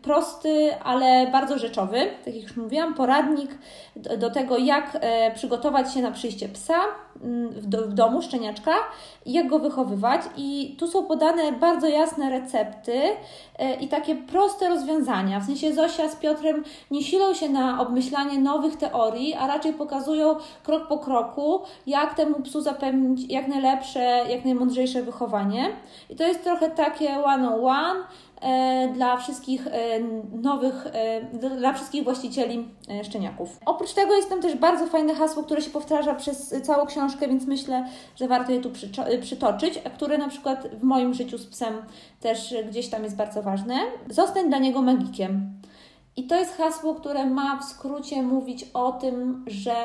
[0.01, 3.57] prosty, ale bardzo rzeczowy, tak jak już mówiłam, poradnik
[3.95, 4.97] do, tego, jak
[5.35, 6.79] przygotować się na przyjście psa
[7.23, 8.71] mm, w domu, szczeniaczka,
[9.25, 10.21] jak go wychowywać.
[10.37, 13.01] I tu są podane bardzo jasne recepty
[13.81, 15.39] i takie proste rozwiązania.
[15.39, 20.35] W sensie Zosia z Piotrem nie silą się na obmyślanie nowych teorii, a raczej pokazują
[20.63, 23.70] krok po kroku, jak temu psu zapewnić jak najlepsze,
[24.29, 25.69] jak najmądrzejsze wychowanie.
[26.09, 27.99] I to jest trochę takie one-on-one
[28.41, 29.71] e, dla wszystkich e,
[30.41, 31.21] nowych, e,
[31.57, 32.67] dla wszystkich właścicieli
[33.03, 33.59] szczeniaków.
[33.65, 37.47] Oprócz tego jest tam też bardzo fajne hasło, które się powtarza przez całą książkę, więc
[37.47, 38.69] myślę, że warto je tu
[39.21, 41.73] przytoczyć, a które na przykład w moim życiu z psem
[42.19, 43.75] też gdzieś tam jest bardzo ważne.
[44.09, 45.60] Zostań dla niego magikiem.
[46.17, 49.75] I to jest hasło, które ma w skrócie mówić o tym, że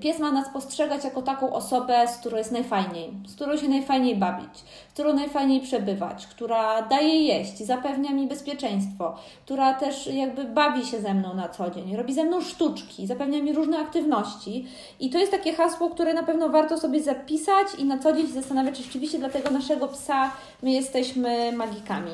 [0.00, 4.16] pies ma nas postrzegać jako taką osobę, z którą jest najfajniej, z którą się najfajniej
[4.16, 10.86] bawić, z którą najfajniej przebywać, która daje jeść, zapewnia mi bezpieczeństwo, która też jakby bawi
[10.86, 14.66] się ze mną na co dzień, robi ze mną sztuczki, zapewnia mi różne aktywności.
[15.00, 18.26] I to jest takie hasło, które na pewno warto sobie zapisać i na co dzień
[18.26, 20.30] się zastanawiać, czy rzeczywiście dla tego naszego psa
[20.62, 22.10] my jesteśmy magikami.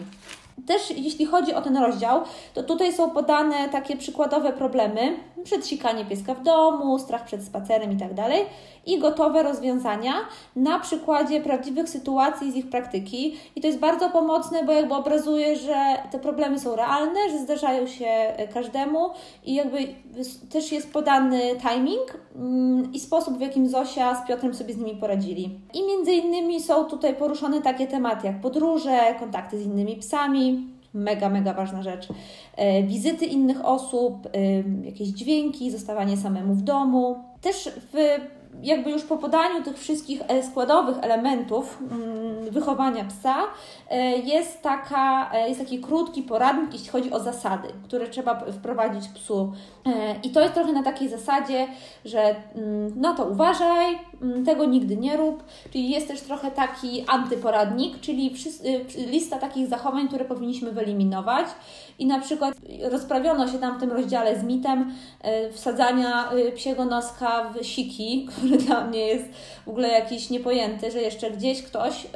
[0.66, 2.20] Też jeśli chodzi o ten rozdział,
[2.54, 8.14] to tutaj są podane takie przykładowe problemy, przedsikanie pieska w domu, strach przed spacerem itd.
[8.14, 8.30] Tak
[8.86, 10.12] i gotowe rozwiązania
[10.56, 13.36] na przykładzie prawdziwych sytuacji z ich praktyki.
[13.56, 15.76] I to jest bardzo pomocne, bo jakby obrazuje, że
[16.10, 18.06] te problemy są realne, że zdarzają się
[18.54, 19.10] każdemu
[19.44, 19.78] i jakby
[20.50, 21.40] też jest podany
[21.70, 25.60] timing mm, i sposób, w jakim Zosia z Piotrem sobie z nimi poradzili.
[25.74, 30.45] I między innymi są tutaj poruszone takie tematy jak podróże, kontakty z innymi psami,
[30.94, 32.08] mega, mega ważna rzecz.
[32.56, 34.28] E, wizyty innych osób,
[34.82, 37.24] jakieś dźwięki, zostawanie samemu w domu.
[37.40, 38.18] Też w
[38.62, 43.36] jakby już po podaniu tych wszystkich e, składowych elementów mm, wychowania psa
[43.90, 49.08] e, jest, taka, e, jest taki krótki poradnik, jeśli chodzi o zasady, które trzeba wprowadzić
[49.08, 49.52] psu.
[50.22, 51.66] I to jest trochę na takiej zasadzie,
[52.04, 52.20] że
[52.54, 53.98] mm, no to uważaj,
[54.44, 58.34] tego nigdy nie rób, czyli jest też trochę taki antyporadnik, czyli
[59.06, 61.46] lista takich zachowań, które powinniśmy wyeliminować.
[61.98, 62.54] I na przykład
[62.90, 64.92] rozprawiono się tam w tym rozdziale z mitem
[65.52, 69.24] wsadzania psiego noska w siki, który dla mnie jest
[69.66, 72.08] w ogóle jakiś niepojęty, że jeszcze gdzieś ktoś y,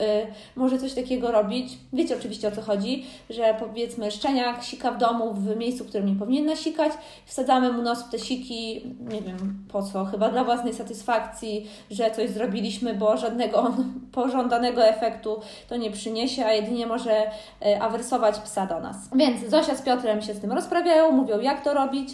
[0.56, 1.78] może coś takiego robić.
[1.92, 6.06] Wiecie oczywiście o co chodzi, że powiedzmy szczeniak sika w domu w miejscu, w którym
[6.06, 6.92] nie powinien nasikać,
[7.26, 12.10] wsadzamy mu nos w te siki, nie wiem po co, chyba dla własnej satysfakcji, że
[12.10, 13.74] coś zrobiliśmy, bo żadnego
[14.12, 18.96] pożądanego efektu to nie przyniesie, a jedynie może y, awersować psa do nas.
[19.14, 22.08] Więc Zosia z Piotrem się z tym rozprawiają, mówią jak to robić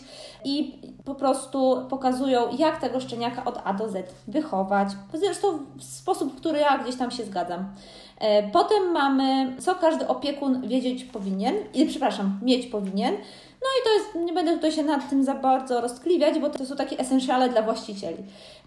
[0.44, 4.88] i po prostu pokazują, jak tego szczeniaka od A do Z wychować.
[5.14, 7.64] Zresztą w sposób, w który ja gdzieś tam się zgadzam.
[8.18, 13.14] E, potem mamy, co każdy opiekun wiedzieć powinien, i przepraszam, mieć powinien.
[13.66, 16.66] No i to jest, nie będę tutaj się nad tym za bardzo roztkliwiać, bo to
[16.66, 18.16] są takie esencjale dla właścicieli.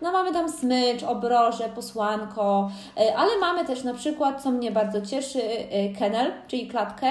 [0.02, 5.02] No mamy tam smycz, obroże, posłanko, e, ale mamy też na przykład, co mnie bardzo
[5.02, 7.08] cieszy, e, kennel, czyli klatkę,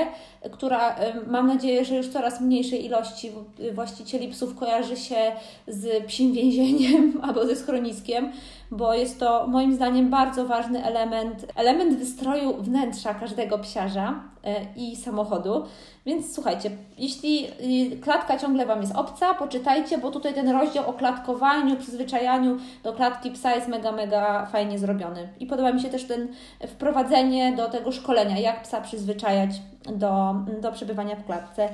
[0.53, 0.97] która
[1.27, 3.33] mam nadzieję, że już coraz mniejszej ilości
[3.75, 5.33] właścicieli psów kojarzy się
[5.69, 8.33] z psim więzieniem albo ze schroniskiem,
[8.71, 14.38] bo jest to moim zdaniem bardzo ważny element, element wystroju wnętrza każdego psiarza e,
[14.77, 15.65] i samochodu.
[16.07, 17.47] Więc słuchajcie, jeśli
[17.93, 22.93] y, klatka ciągle Wam jest obca, poczytajcie, bo tutaj ten rozdział o klatkowaniu, przyzwyczajaniu do
[22.93, 25.29] klatki psa jest mega, mega fajnie zrobiony.
[25.41, 26.29] I podoba mi się też ten
[26.69, 29.51] wprowadzenie do tego szkolenia, jak psa przyzwyczajać
[29.85, 31.69] do, do przebywania w klatce.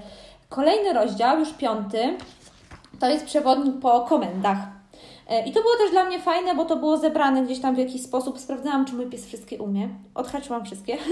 [0.48, 2.16] Kolejny rozdział, już piąty,
[3.00, 4.58] to jest przewodnik po komendach.
[5.28, 7.78] E, I to było też dla mnie fajne, bo to było zebrane gdzieś tam w
[7.78, 8.38] jakiś sposób.
[8.38, 9.88] Sprawdzałam, czy mój pies wszystkie umie.
[10.14, 10.96] Odhaczyłam wszystkie.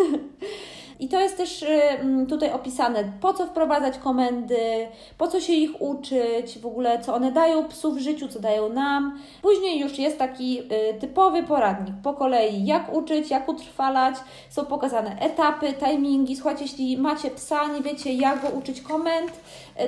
[1.03, 4.88] I to jest też y, mm, tutaj opisane, po co wprowadzać komendy,
[5.19, 8.69] po co się ich uczyć, w ogóle co one dają psu w życiu, co dają
[8.69, 9.19] nam.
[9.43, 14.15] Później już jest taki y, typowy poradnik po kolei, jak uczyć, jak utrwalać.
[14.51, 16.37] Są pokazane etapy, timingi.
[16.37, 19.33] Słuchajcie, jeśli macie psa, nie wiecie jak go uczyć komend,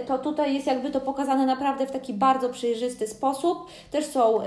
[0.06, 3.58] to tutaj jest jakby to pokazane naprawdę w taki bardzo przejrzysty sposób.
[3.90, 4.38] Też są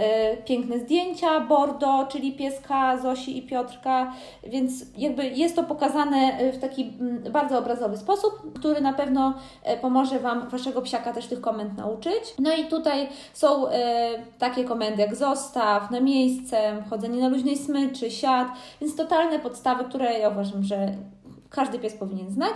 [0.45, 6.93] piękne zdjęcia, Bordo, czyli pieska Zosi i Piotrka, więc jakby jest to pokazane w taki
[6.99, 11.77] mm, bardzo obrazowy sposób, który na pewno e, pomoże Wam Waszego psiaka też tych komend
[11.77, 12.35] nauczyć.
[12.39, 18.11] No i tutaj są e, takie komendy jak zostaw, na miejsce, chodzenie na luźnej smyczy,
[18.11, 18.47] siad,
[18.81, 20.87] więc totalne podstawy, które ja uważam, że
[21.49, 22.55] każdy pies powinien znać.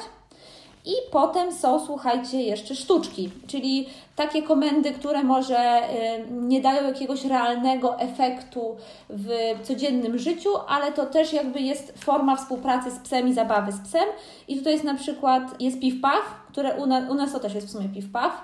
[0.85, 7.25] I potem są, słuchajcie, jeszcze sztuczki, czyli takie komendy, które może y, nie dają jakiegoś
[7.25, 8.75] realnego efektu
[9.09, 9.29] w
[9.63, 14.05] codziennym życiu, ale to też jakby jest forma współpracy z psem i zabawy z psem.
[14.47, 17.55] I tutaj jest na przykład, jest piw paw, które u nas, u nas to też
[17.55, 18.31] jest w sumie piw paw.
[18.31, 18.41] E,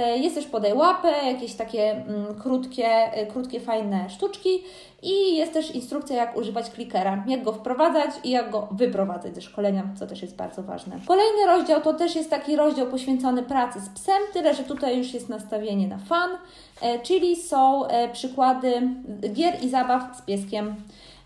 [0.00, 4.62] jest też podaj łapę, jakieś takie mm, krótkie, e, krótkie, fajne sztuczki
[5.02, 9.42] i jest też instrukcja, jak używać klikera, jak go wprowadzać i jak go wyprowadzać ze
[9.42, 10.96] szkolenia, co też jest bardzo ważne.
[11.08, 15.14] Kolejny rozdział to też jest taki rozdział poświęcony pracy z psem, tyle że tutaj już
[15.14, 16.30] jest nastawienie na fan,
[16.82, 18.88] e, czyli są przykłady
[19.32, 20.76] gier i zabaw z pieskiem.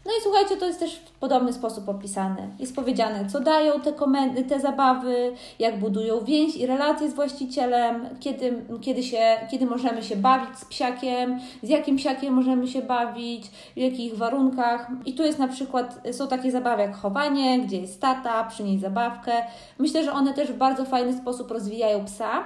[0.08, 2.48] No i słuchajcie, to jest też w podobny sposób opisane.
[2.58, 8.08] Jest powiedziane, co dają te, komendy, te zabawy, jak budują więź i relacje z właścicielem,
[8.20, 13.46] kiedy, kiedy, się, kiedy możemy się bawić z psiakiem, z jakim psiakiem możemy się bawić,
[13.48, 14.88] w jakich warunkach.
[15.06, 19.32] I tu jest na przykład, są takie zabawy jak chowanie, gdzie jest tata, przynieść zabawkę.
[19.78, 22.44] Myślę, że one też w bardzo fajny sposób rozwijają psa.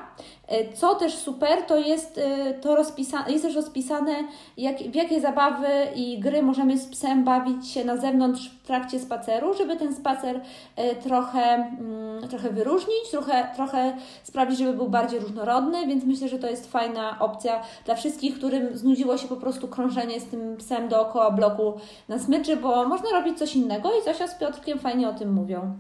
[0.53, 4.13] E, co też super, to jest e, to rozpisane, jest też rozpisane,
[4.57, 9.01] jak, w jakie zabawy i gry możemy z psem bawić się na zewnątrz w trakcie
[9.01, 10.41] spaceru, żeby ten spacer
[10.77, 16.39] e, trochę, mm, trochę wyróżnić, trochę, trochę sprawić, żeby był bardziej różnorodny, więc myślę, że
[16.39, 20.89] to jest fajna opcja dla wszystkich, którym znudziło się po prostu krążenie z tym psem
[20.89, 21.73] dookoła bloku
[22.09, 25.75] na smyczy, bo można robić coś innego i Zosia z Piotrkiem fajnie o tym mówią.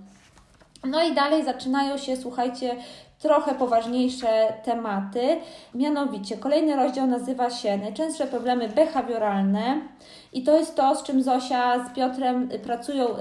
[0.84, 2.76] No i dalej zaczynają się, słuchajcie,
[3.18, 5.40] trochę poważniejsze tematy.
[5.74, 9.80] Mianowicie, kolejny rozdział nazywa się Najczęstsze problemy behawioralne,
[10.32, 13.20] i to jest to, z czym Zosia z Piotrem pracują y,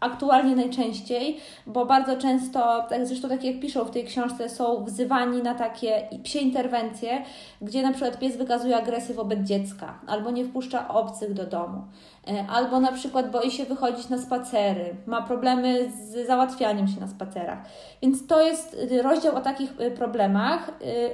[0.00, 1.36] aktualnie najczęściej,
[1.66, 6.08] bo bardzo często, tak zresztą tak jak piszą w tej książce, są wzywani na takie
[6.22, 7.22] psie interwencje,
[7.62, 11.82] gdzie na przykład pies wykazuje agresję wobec dziecka, albo nie wpuszcza obcych do domu,
[12.28, 17.08] y, albo na przykład boi się wychodzić na spacery, ma problemy z załatwianiem się na
[17.08, 17.58] spacerach.
[18.02, 20.70] Więc to jest rozdział o takich y, problemach.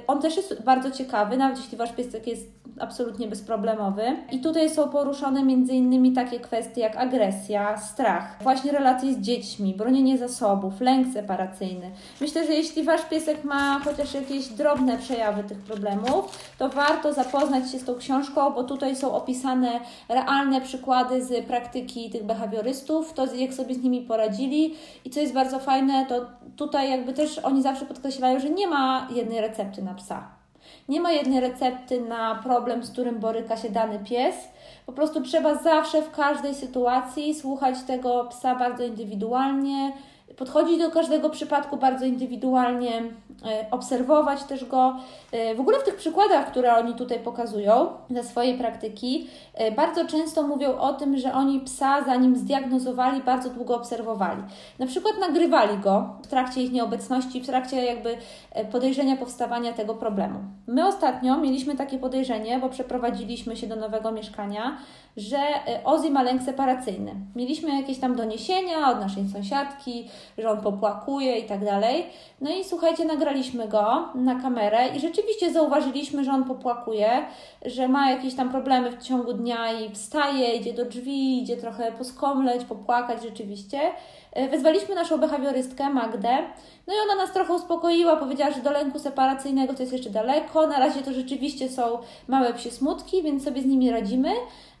[0.07, 2.47] On też jest bardzo ciekawy, nawet jeśli Wasz piesek jest
[2.79, 4.03] absolutnie bezproblemowy.
[4.31, 9.73] I tutaj są poruszone między innymi takie kwestie jak agresja, strach, właśnie relacje z dziećmi,
[9.73, 11.91] bronienie zasobów, lęk separacyjny.
[12.21, 17.71] Myślę, że jeśli Wasz piesek ma chociaż jakieś drobne przejawy tych problemów, to warto zapoznać
[17.71, 23.35] się z tą książką, bo tutaj są opisane realne przykłady z praktyki tych behawiorystów, to
[23.35, 27.61] jak sobie z nimi poradzili i co jest bardzo fajne, to tutaj jakby też oni
[27.61, 30.37] zawsze podkreślają, że nie ma jednej recepty na psa.
[30.89, 34.35] Nie ma jednej recepty na problem, z którym boryka się dany pies.
[34.87, 39.93] Po prostu trzeba zawsze w każdej sytuacji słuchać tego psa bardzo indywidualnie,
[40.37, 43.03] podchodzić do każdego przypadku bardzo indywidualnie,
[43.71, 44.95] obserwować też go.
[45.31, 50.05] E, w ogóle w tych przykładach, które oni tutaj pokazują ze swojej praktyki, e, bardzo
[50.05, 54.43] często mówią o tym, że oni psa, zanim zdiagnozowali, bardzo długo obserwowali.
[54.79, 58.17] Na przykład nagrywali go w trakcie ich nieobecności, w trakcie jakby
[58.71, 60.39] podejrzenia powstawania tego problemu.
[60.67, 64.77] My ostatnio mieliśmy takie podejrzenie, bo przeprowadziliśmy się do nowego mieszkania,
[65.17, 65.37] że
[65.83, 67.15] Ozzy ma lęk separacyjny.
[67.35, 72.05] Mieliśmy jakieś tam doniesienia od naszej sąsiadki, że on popłakuje i tak dalej.
[72.41, 77.25] No i słuchajcie, nagraliśmy go na kamerę i rzeczywiście zauważyliśmy, że on popłakuje,
[77.65, 81.91] że ma jakieś tam problemy w ciągu dnia i wstaje, idzie do drzwi, idzie trochę
[81.91, 83.79] poskomleć, popłakać rzeczywiście.
[84.37, 86.37] E, wezwaliśmy naszą behawiorystkę Magdę,
[86.87, 90.67] no i ona nas trochę uspokoiła, powiedziała, że do lęku separacyjnego to jest jeszcze daleko,
[90.67, 91.97] na razie to rzeczywiście są
[92.27, 94.29] małe psie smutki, więc sobie z nimi radzimy.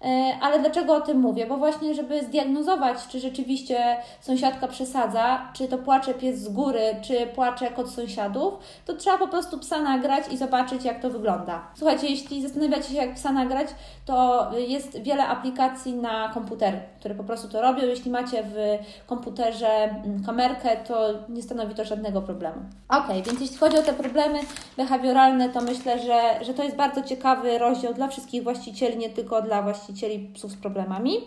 [0.01, 1.45] E, ale dlaczego o tym mówię?
[1.45, 7.27] Bo właśnie, żeby zdiagnozować, czy rzeczywiście sąsiadka przesadza, czy to płacze pies z góry, czy
[7.27, 8.53] płacze kot sąsiadów,
[8.85, 11.67] to trzeba po prostu psa nagrać i zobaczyć, jak to wygląda.
[11.75, 13.67] Słuchajcie, jeśli zastanawiacie się, jak psa nagrać,
[14.05, 17.85] to jest wiele aplikacji na komputery, które po prostu to robią.
[17.85, 22.55] Jeśli macie w komputerze mm, kamerkę, to nie stanowi to żadnego problemu.
[22.89, 24.39] Ok, więc jeśli chodzi o te problemy
[24.77, 29.41] behawioralne, to myślę, że, że to jest bardzo ciekawy rozdział dla wszystkich właścicieli, nie tylko
[29.41, 31.17] dla właścicieli właścicieli psów z problemami.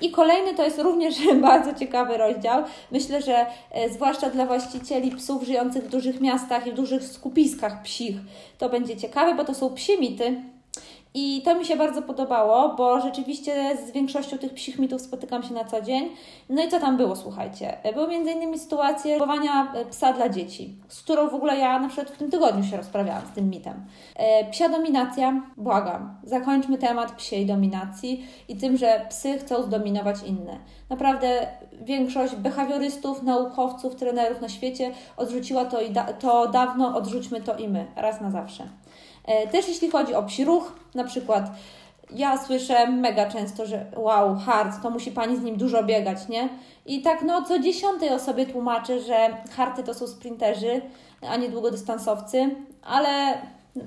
[0.00, 2.64] I kolejny to jest również bardzo ciekawy rozdział.
[2.92, 7.82] Myślę, że e, zwłaszcza dla właścicieli psów żyjących w dużych miastach i w dużych skupiskach
[7.82, 8.16] psich
[8.58, 10.42] to będzie ciekawe, bo to są psie mity,
[11.14, 15.54] i to mi się bardzo podobało, bo rzeczywiście z większością tych psich mitów spotykam się
[15.54, 16.08] na co dzień.
[16.48, 17.76] No i co tam było, słuchajcie?
[17.94, 22.10] Były innymi sytuacje chowania e, psa dla dzieci, z którą w ogóle ja na przykład
[22.10, 23.84] w tym tygodniu się rozprawiałam z tym mitem.
[24.16, 30.58] E, psia dominacja, błagam, zakończmy temat psiej dominacji i tym, że psy chcą zdominować inne.
[30.90, 31.46] Naprawdę
[31.80, 37.68] większość behawiorystów, naukowców, trenerów na świecie odrzuciła to, i da to dawno, odrzućmy to i
[37.68, 38.68] my, raz na zawsze.
[39.24, 41.50] E, też jeśli chodzi o psi ruch, na przykład
[42.14, 46.48] ja słyszę mega często, że wow, hard, to musi pani z nim dużo biegać, nie?
[46.86, 50.80] I tak no co dziesiątej osobie tłumaczę, że harty to są sprinterzy,
[51.28, 53.38] a nie długodystansowcy, ale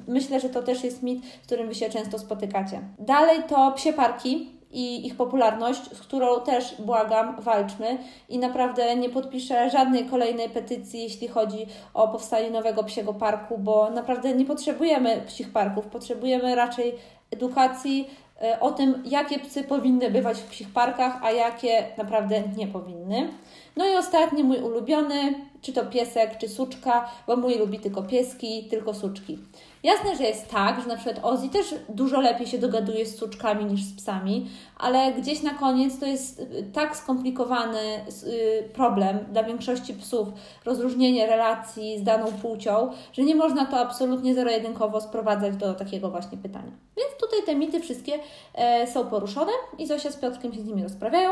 [0.08, 2.82] myślę, że to też jest mit, z którym Wy się często spotykacie.
[3.00, 7.98] Dalej to psie parki i ich popularność, z którą też błagam, walczmy
[8.30, 13.90] i naprawdę nie podpiszę żadnej kolejnej petycji, jeśli chodzi o powstanie nowego psiego parku, bo
[13.90, 16.96] naprawdę nie potrzebujemy psich parków, potrzebujemy raczej
[17.32, 18.10] edukacji
[18.42, 23.30] e, o tym, jakie psy powinny bywać w psich parkach, a jakie naprawdę nie powinny.
[23.78, 28.68] No i ostatni mój ulubiony, czy to piesek, czy suczka, bo mój lubi tylko pieski,
[28.70, 29.40] tylko suczki.
[29.86, 33.66] Jasne, że jest tak, że na przykład Ozzy też dużo lepiej się dogaduje z suczkami
[33.66, 37.80] niż z psami, ale gdzieś na koniec to jest y, tak skomplikowany
[38.28, 40.28] y, problem dla większości psów,
[40.66, 46.38] rozróżnienie relacji z daną płcią, że nie można to absolutnie zero-jedynkowo sprowadzać do takiego właśnie
[46.38, 46.72] pytania.
[46.98, 48.20] Więc tutaj te mity wszystkie
[48.54, 51.32] e, są poruszone i Zosia z Piotrkiem się z nimi rozprawiają.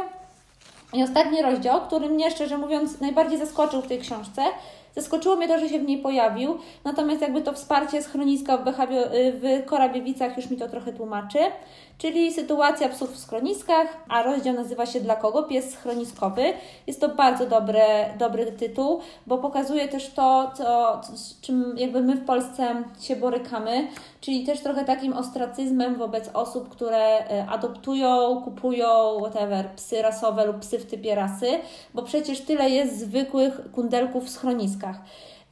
[0.93, 4.41] I ostatni rozdział, który mnie szczerze mówiąc najbardziej zaskoczył w tej książce,
[4.95, 8.63] Zaskoczyło mnie to, że się w niej pojawił, natomiast jakby to wsparcie schroniska w,
[9.41, 11.39] w Korabiewicach już mi to trochę tłumaczy
[12.03, 15.43] czyli sytuacja psów w schroniskach, a rozdział nazywa się Dla kogo?
[15.43, 16.53] Pies schroniskowy.
[16.87, 22.15] Jest to bardzo dobre, dobry tytuł, bo pokazuje też to, co, z czym jakby my
[22.15, 23.87] w Polsce się borykamy,
[24.21, 30.59] czyli też trochę takim ostracyzmem wobec osób, które e, adoptują, kupują whatever, psy rasowe lub
[30.59, 31.47] psy w typie rasy,
[31.93, 34.95] bo przecież tyle jest zwykłych kundelków w schroniskach.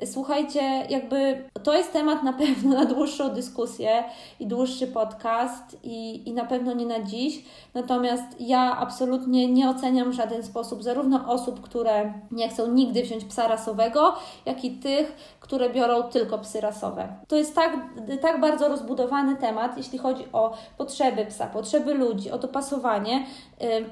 [0.05, 4.03] Słuchajcie, jakby to jest temat na pewno na dłuższą dyskusję
[4.39, 7.43] i dłuższy podcast i, i na pewno nie na dziś.
[7.73, 13.25] Natomiast ja absolutnie nie oceniam w żaden sposób zarówno osób, które nie chcą nigdy wziąć
[13.25, 14.13] psa rasowego,
[14.45, 17.07] jak i tych, które biorą tylko psy rasowe.
[17.27, 17.77] To jest tak,
[18.21, 23.25] tak bardzo rozbudowany temat, jeśli chodzi o potrzeby psa, potrzeby ludzi, o dopasowanie.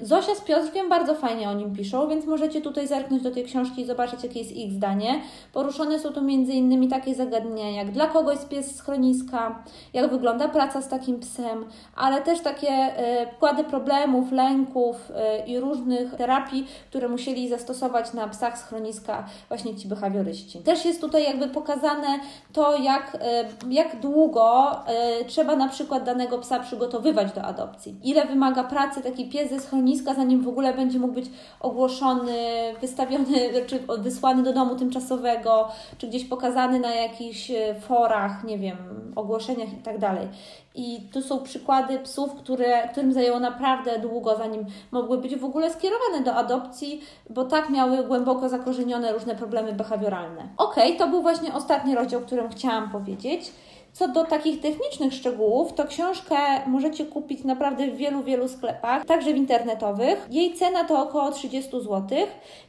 [0.02, 3.82] Zosia z Piotrkiem bardzo fajnie o nim piszą, więc możecie tutaj zerknąć do tej książki
[3.82, 5.22] i zobaczyć, jakie jest ich zdanie.
[5.54, 6.90] Poruszone są tu m.in.
[6.90, 12.22] takie zagadnienia, jak dla kogo jest pies schroniska, jak wygląda praca z takim psem, ale
[12.22, 12.94] też takie
[13.36, 15.12] wkłady problemów, lęków
[15.48, 20.60] i różnych terapii, które musieli zastosować na psach schroniska właśnie ci behawioryści.
[20.60, 22.20] Też jest tutaj jakby pokazane
[22.54, 27.96] to, jak, e, jak długo e, trzeba na przykład danego psa przygotowywać do adopcji.
[28.04, 31.26] Ile wymaga pracy taki pies ze schroniska, zanim w ogóle będzie mógł być
[31.60, 32.38] ogłoszony,
[32.82, 33.26] wystawiony,
[33.68, 38.78] czy wysłany do domu tymczasowego, czy gdzieś pokazany na jakichś e, forach, nie wiem,
[39.16, 40.28] ogłoszeniach i tak dalej.
[40.76, 45.74] I tu są przykłady psów, które, którym zajęło naprawdę długo, zanim mogły być w ogóle
[45.74, 50.48] skierowane do adopcji, bo tak miały głęboko zakorzenione różne problemy behawioralne.
[50.58, 53.52] Ok, to był właśnie ostatni rozdział, o którym chciałam powiedzieć.
[54.00, 56.36] Co do takich technicznych szczegółów, to książkę
[56.68, 60.28] możecie kupić naprawdę w wielu, wielu sklepach, także w internetowych.
[60.30, 62.08] Jej cena to około 30 zł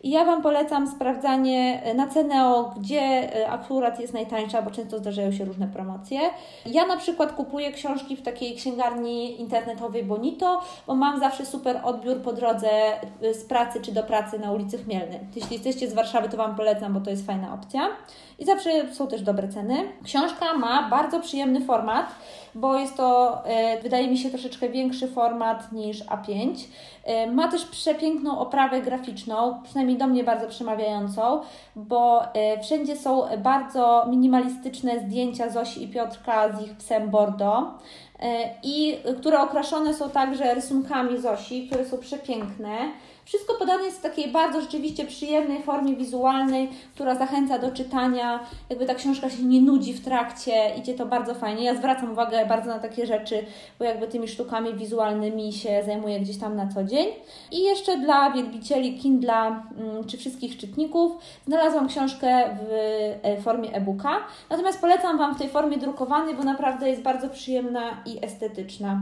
[0.02, 5.32] i ja Wam polecam sprawdzanie na Ceneo, gdzie e, akurat jest najtańsza, bo często zdarzają
[5.32, 6.20] się różne promocje.
[6.66, 12.16] Ja na przykład kupuję książki w takiej księgarni internetowej Bonito, bo mam zawsze super odbiór
[12.16, 12.70] po drodze
[13.22, 15.20] e, z pracy czy do pracy na ulicy Chmielnej.
[15.36, 17.88] Jeśli jesteście z Warszawy, to Wam polecam, bo to jest fajna opcja.
[18.38, 19.92] I zawsze są też dobre ceny.
[20.04, 22.06] Książka ma bardzo przyjemny format,
[22.54, 26.54] bo jest to, e, wydaje mi się, troszeczkę większy format niż A5.
[27.04, 31.40] E, ma też przepiękną oprawę graficzną, przynajmniej do mnie bardzo przemawiającą,
[31.76, 37.70] bo e, wszędzie są bardzo minimalistyczne zdjęcia Zosi i Piotrka z ich psem Bordeaux
[38.62, 42.76] i które okraszone są także rysunkami Zosi, które są przepiękne.
[43.30, 48.40] Wszystko podane jest w takiej bardzo rzeczywiście przyjemnej formie wizualnej, która zachęca do czytania.
[48.70, 51.64] Jakby ta książka się nie nudzi w trakcie, idzie to bardzo fajnie.
[51.64, 53.46] Ja zwracam uwagę bardzo na takie rzeczy,
[53.78, 57.08] bo jakby tymi sztukami wizualnymi się zajmuję gdzieś tam na co dzień.
[57.52, 61.12] I jeszcze dla wielbicieli Kindla mm, czy wszystkich czytników
[61.46, 62.72] znalazłam książkę w
[63.22, 64.16] e, formie e-booka.
[64.50, 69.00] Natomiast polecam Wam w tej formie drukowanej, bo naprawdę jest bardzo przyjemna i estetyczna.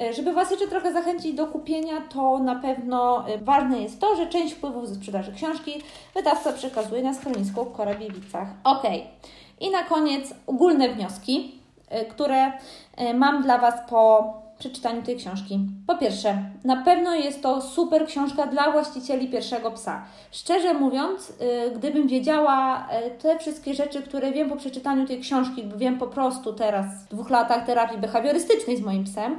[0.00, 4.16] E, żeby Was jeszcze trochę zachęcić do kupienia, to na pewno e, ważne jest to,
[4.16, 5.82] że część wpływów ze sprzedaży książki
[6.14, 8.48] wydawca przekazuje na schronisko w Korabiewicach.
[8.64, 8.82] Ok.
[9.60, 12.52] I na koniec ogólne wnioski, e, które
[13.14, 15.60] mam dla Was po przeczytaniu tej książki.
[15.86, 20.04] Po pierwsze, na pewno jest to super książka dla właścicieli pierwszego psa.
[20.32, 21.32] Szczerze mówiąc,
[21.76, 26.86] gdybym wiedziała te wszystkie rzeczy, które wiem po przeczytaniu tej książki, wiem po prostu teraz
[27.04, 29.38] w dwóch latach terapii behawiorystycznej z moim psem,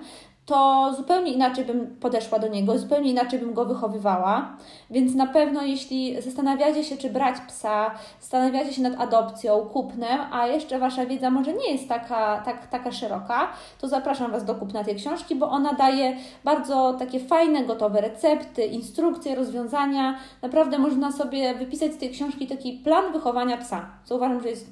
[0.49, 4.57] to zupełnie inaczej bym podeszła do niego, zupełnie inaczej bym go wychowywała.
[4.89, 10.47] Więc na pewno, jeśli zastanawiacie się, czy brać psa, zastanawiacie się nad adopcją, kupnem, a
[10.47, 13.47] jeszcze Wasza wiedza może nie jest taka, tak, taka szeroka,
[13.81, 18.65] to zapraszam Was do kupna tej książki, bo ona daje bardzo takie fajne, gotowe recepty,
[18.65, 20.19] instrukcje, rozwiązania.
[20.41, 24.69] Naprawdę można sobie wypisać z tej książki taki plan wychowania psa, co uważam, że jest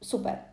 [0.00, 0.47] super.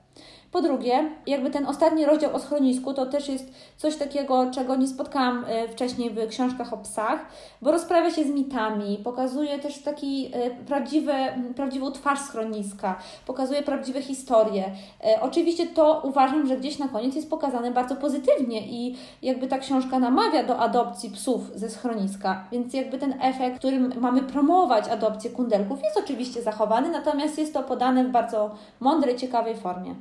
[0.55, 4.87] Po drugie, jakby ten ostatni rozdział o schronisku to też jest coś takiego, czego nie
[4.87, 7.25] spotkałam e, wcześniej w książkach o psach,
[7.61, 11.13] bo rozprawia się z mitami, pokazuje też taki e, prawdziwy,
[11.55, 14.71] prawdziwą twarz schroniska, pokazuje prawdziwe historie.
[15.03, 19.57] E, oczywiście to uważam, że gdzieś na koniec jest pokazane bardzo pozytywnie i jakby ta
[19.57, 25.29] książka namawia do adopcji psów ze schroniska, więc jakby ten efekt, którym mamy promować adopcję
[25.29, 29.95] kundelków jest oczywiście zachowany, natomiast jest to podane w bardzo mądrej, ciekawej formie.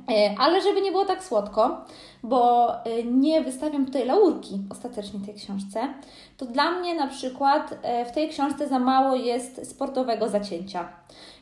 [0.45, 1.85] Ale żeby nie było tak słodko,
[2.23, 5.93] bo y, nie wystawiam tutaj laurki ostatecznie tej książce,
[6.37, 10.89] to dla mnie na przykład e, w tej książce za mało jest sportowego zacięcia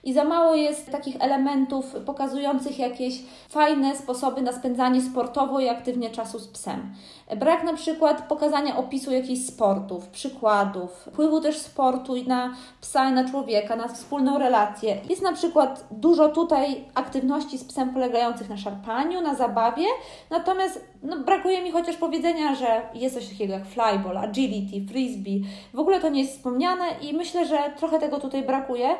[0.03, 6.09] i za mało jest takich elementów pokazujących jakieś fajne sposoby na spędzanie sportowo i aktywnie
[6.09, 6.93] czasu z psem.
[7.37, 13.29] Brak na przykład pokazania opisu jakichś sportów, przykładów, wpływu też sportu na psa i na
[13.29, 14.97] człowieka, na wspólną relację.
[15.09, 19.85] Jest na przykład dużo tutaj aktywności z psem polegających na szarpaniu, na zabawie,
[20.29, 25.43] natomiast no, brakuje mi chociaż powiedzenia, że jest coś takiego jak flyball, agility, frisbee.
[25.73, 28.95] W ogóle to nie jest wspomniane i myślę, że trochę tego tutaj brakuje,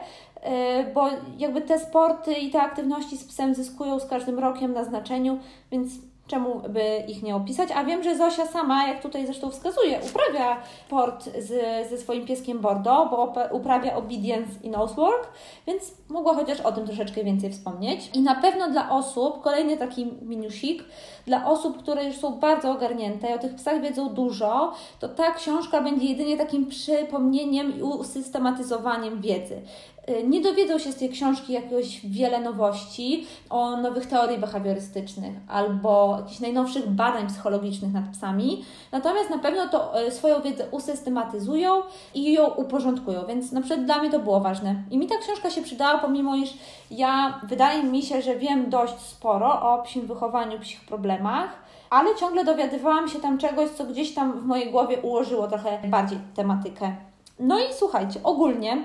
[0.94, 5.38] bo jakby te sporty i te aktywności z psem zyskują z każdym rokiem na znaczeniu,
[5.72, 5.92] więc
[6.28, 7.70] czemu by ich nie opisać?
[7.76, 11.50] A wiem, że Zosia sama, jak tutaj zresztą wskazuje, uprawia sport z,
[11.90, 15.28] ze swoim pieskiem Bordeaux, bo uprawia obedience i nosework,
[15.68, 18.10] więc mogła chociaż o tym troszeczkę więcej wspomnieć.
[18.14, 20.84] I na pewno dla osób, kolejny taki minusik,
[21.26, 25.32] dla osób, które już są bardzo ogarnięte i o tych psach wiedzą dużo, to ta
[25.32, 29.62] książka będzie jedynie takim przypomnieniem i usystematyzowaniem wiedzy.
[30.10, 36.16] Y, nie dowiedzą się z tej książki jakoś wiele nowości o nowych teorii behawiorystycznych albo
[36.20, 41.82] jakichś najnowszych badań psychologicznych nad psami, natomiast na pewno to y, swoją wiedzę usystematyzują
[42.14, 44.76] i ją uporządkują, więc na przykład dla mnie to było ważne.
[44.92, 46.54] I mi ta książka się przydała, pomimo iż
[46.92, 51.50] ja wydaje mi się, że wiem dość sporo o psim wychowaniu, psich problemach,
[51.90, 56.20] ale ciągle dowiadywałam się tam czegoś, co gdzieś tam w mojej głowie ułożyło trochę bardziej
[56.36, 56.96] tematykę.
[57.40, 58.84] No i słuchajcie, ogólnie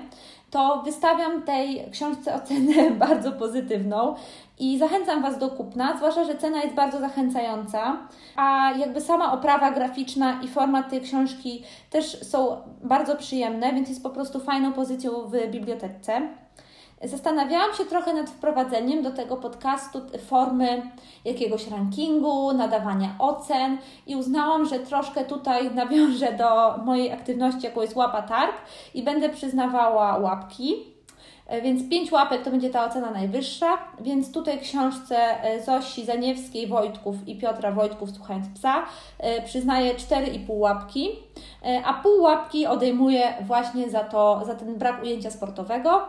[0.51, 4.15] to wystawiam tej książce ocenę bardzo pozytywną
[4.59, 7.97] i zachęcam Was do kupna, zwłaszcza, że cena jest bardzo zachęcająca,
[8.35, 14.03] a jakby sama oprawa graficzna i format tej książki też są bardzo przyjemne, więc jest
[14.03, 16.21] po prostu fajną pozycją w bibliotece.
[17.03, 20.91] Zastanawiałam się trochę nad wprowadzeniem do tego podcastu formy
[21.25, 23.77] jakiegoś rankingu, nadawania ocen
[24.07, 28.53] i uznałam, że troszkę tutaj nawiążę do mojej aktywności, jaką jest łapa targ
[28.93, 30.75] i będę przyznawała łapki.
[31.63, 35.17] Więc 5 łapek to będzie ta ocena najwyższa, więc tutaj książce
[35.65, 38.85] Zosi Zaniewskiej, Wojtków i Piotra Wojtków Słuchając Psa
[39.45, 41.09] przyznaję 4,5 łapki,
[41.85, 46.01] a pół łapki odejmuję właśnie za, to, za ten brak ujęcia sportowego.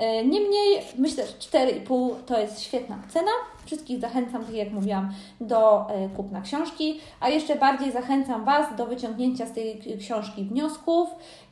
[0.00, 3.30] E, niemniej myślę, że 4,5 to jest świetna cena.
[3.66, 8.86] Wszystkich zachęcam, tak jak mówiłam, do e, kupna książki, a jeszcze bardziej zachęcam Was do
[8.86, 11.08] wyciągnięcia z tej książki wniosków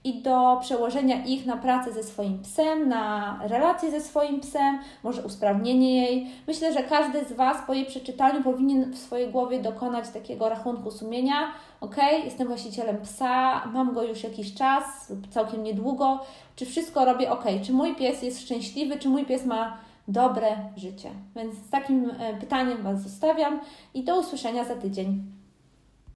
[0.08, 5.22] i do przełożenia ich na pracę ze swoim psem, na relacje ze swoim psem, może
[5.22, 6.26] usprawnienie jej.
[6.46, 10.90] Myślę, że każdy z Was po jej przeczytaniu powinien w swojej głowie dokonać takiego rachunku
[10.90, 11.52] sumienia.
[11.80, 16.20] Ok, jestem właścicielem psa, mam go już jakiś czas, całkiem niedługo.
[16.56, 17.44] Czy wszystko robię ok?
[17.62, 18.98] Czy mój pies jest szczęśliwy?
[18.98, 19.78] Czy mój pies ma
[20.08, 21.10] dobre życie?
[21.36, 23.60] Więc z takim e, pytaniem Was zostawiam
[23.94, 25.37] i do usłyszenia za tydzień.